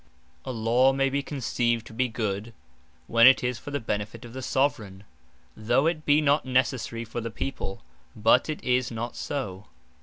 A 0.45 0.51
Law 0.51 0.93
may 0.93 1.11
be 1.11 1.21
conceived 1.21 1.85
to 1.85 1.93
be 1.93 2.07
Good, 2.07 2.55
when 3.05 3.27
it 3.27 3.43
is 3.43 3.59
for 3.59 3.69
the 3.69 3.79
benefit 3.79 4.25
of 4.25 4.33
the 4.33 4.41
Soveraign; 4.41 5.03
though 5.55 5.85
it 5.85 6.05
be 6.05 6.21
not 6.21 6.43
Necessary 6.43 7.05
for 7.05 7.21
the 7.21 7.29
People; 7.29 7.83
but 8.15 8.49
it 8.49 8.63
is 8.63 8.89
not 8.89 9.15
so. 9.15 9.67